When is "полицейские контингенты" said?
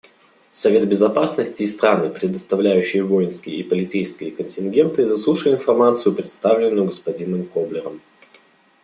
3.63-5.07